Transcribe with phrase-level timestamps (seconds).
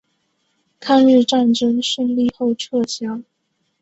[0.79, 3.21] 抗日战争胜利后撤销。